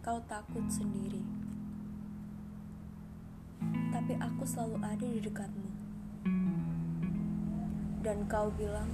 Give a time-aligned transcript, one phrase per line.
[0.00, 1.20] kau takut sendiri.
[3.92, 5.68] Tapi aku selalu ada di dekatmu.
[8.00, 8.88] Dan kau bilang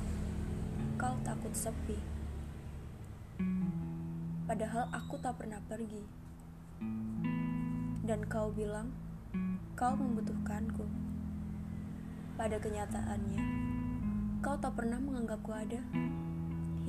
[0.99, 1.95] kau takut sepi.
[4.51, 6.03] Padahal aku tak pernah pergi.
[8.03, 8.91] Dan kau bilang
[9.79, 10.83] kau membutuhkanku.
[12.35, 13.43] Pada kenyataannya,
[14.43, 15.79] kau tak pernah menganggapku ada.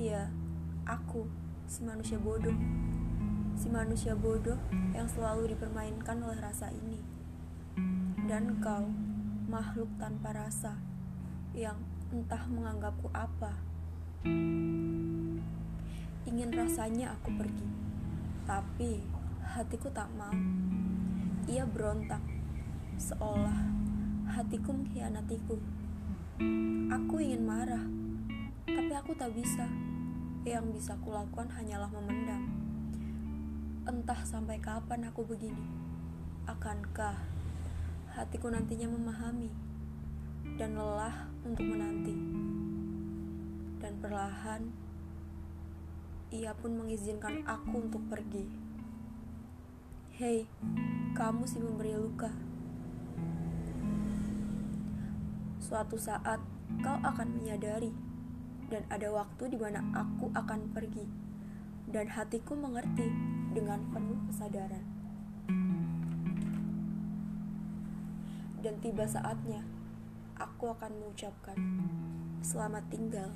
[0.02, 0.34] Iya,
[0.90, 1.30] aku
[1.72, 2.52] si manusia bodoh
[3.56, 4.60] si manusia bodoh
[4.92, 6.98] yang selalu dipermainkan oleh rasa ini.
[8.26, 8.90] Dan kau,
[9.46, 10.82] makhluk tanpa rasa,
[11.54, 11.78] yang
[12.10, 13.54] entah menganggapku apa.
[16.26, 17.70] Ingin rasanya aku pergi,
[18.50, 19.06] tapi
[19.46, 20.34] hatiku tak mau.
[21.46, 22.26] Ia berontak,
[22.98, 23.62] seolah
[24.26, 25.60] hatiku mengkhianatiku.
[26.90, 27.86] Aku ingin marah,
[28.66, 29.91] tapi aku tak bisa.
[30.42, 32.50] Yang bisa kulakukan hanyalah memendam.
[33.86, 35.62] Entah sampai kapan aku begini.
[36.50, 37.14] Akankah
[38.18, 39.54] hatiku nantinya memahami
[40.58, 42.18] dan lelah untuk menanti?
[43.86, 44.66] Dan perlahan
[46.34, 48.50] ia pun mengizinkan aku untuk pergi.
[50.18, 50.50] Hei,
[51.14, 52.34] kamu si memberi luka.
[55.62, 56.42] Suatu saat
[56.82, 58.11] kau akan menyadari
[58.72, 61.04] dan ada waktu di mana aku akan pergi.
[61.92, 63.04] Dan hatiku mengerti
[63.52, 64.86] dengan penuh kesadaran.
[68.64, 69.60] Dan tiba saatnya,
[70.40, 71.58] aku akan mengucapkan
[72.40, 73.30] selamat tinggal.